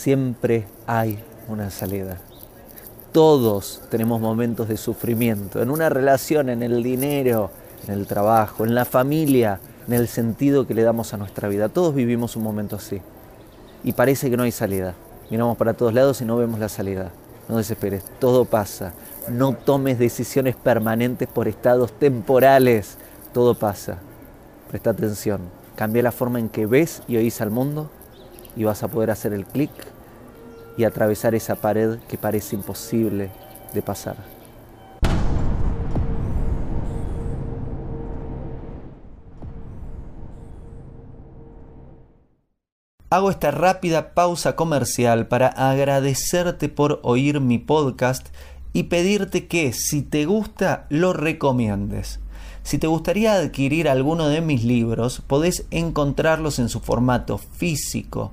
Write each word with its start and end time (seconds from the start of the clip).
Siempre 0.00 0.66
hay 0.86 1.18
una 1.46 1.68
salida. 1.68 2.16
Todos 3.12 3.82
tenemos 3.90 4.18
momentos 4.18 4.66
de 4.66 4.78
sufrimiento, 4.78 5.60
en 5.60 5.68
una 5.68 5.90
relación, 5.90 6.48
en 6.48 6.62
el 6.62 6.82
dinero, 6.82 7.50
en 7.86 7.92
el 7.92 8.06
trabajo, 8.06 8.64
en 8.64 8.74
la 8.74 8.86
familia, 8.86 9.60
en 9.86 9.92
el 9.92 10.08
sentido 10.08 10.66
que 10.66 10.72
le 10.72 10.84
damos 10.84 11.12
a 11.12 11.18
nuestra 11.18 11.48
vida. 11.48 11.68
Todos 11.68 11.94
vivimos 11.94 12.34
un 12.34 12.44
momento 12.44 12.76
así. 12.76 13.02
Y 13.84 13.92
parece 13.92 14.30
que 14.30 14.38
no 14.38 14.44
hay 14.44 14.52
salida. 14.52 14.94
Miramos 15.28 15.58
para 15.58 15.74
todos 15.74 15.92
lados 15.92 16.22
y 16.22 16.24
no 16.24 16.38
vemos 16.38 16.58
la 16.60 16.70
salida. 16.70 17.10
No 17.46 17.58
desesperes, 17.58 18.02
todo 18.18 18.46
pasa. 18.46 18.94
No 19.28 19.52
tomes 19.52 19.98
decisiones 19.98 20.56
permanentes 20.56 21.28
por 21.28 21.46
estados 21.46 21.92
temporales. 21.92 22.96
Todo 23.34 23.52
pasa. 23.54 23.98
Presta 24.70 24.88
atención. 24.88 25.42
Cambia 25.76 26.02
la 26.02 26.10
forma 26.10 26.38
en 26.38 26.48
que 26.48 26.64
ves 26.64 27.02
y 27.06 27.18
oís 27.18 27.42
al 27.42 27.50
mundo 27.50 27.90
y 28.56 28.64
vas 28.64 28.82
a 28.82 28.88
poder 28.88 29.10
hacer 29.10 29.32
el 29.32 29.46
clic 29.46 29.70
y 30.76 30.84
atravesar 30.84 31.34
esa 31.34 31.56
pared 31.56 31.98
que 32.08 32.18
parece 32.18 32.56
imposible 32.56 33.30
de 33.74 33.82
pasar. 33.82 34.16
Hago 43.12 43.30
esta 43.30 43.50
rápida 43.50 44.14
pausa 44.14 44.54
comercial 44.54 45.26
para 45.26 45.48
agradecerte 45.48 46.68
por 46.68 47.00
oír 47.02 47.40
mi 47.40 47.58
podcast 47.58 48.28
y 48.72 48.84
pedirte 48.84 49.48
que 49.48 49.72
si 49.72 50.02
te 50.02 50.26
gusta 50.26 50.86
lo 50.90 51.12
recomiendes. 51.12 52.20
Si 52.62 52.78
te 52.78 52.86
gustaría 52.86 53.34
adquirir 53.34 53.88
alguno 53.88 54.28
de 54.28 54.40
mis 54.40 54.62
libros, 54.62 55.22
podés 55.26 55.66
encontrarlos 55.72 56.60
en 56.60 56.68
su 56.68 56.78
formato 56.78 57.38
físico 57.38 58.32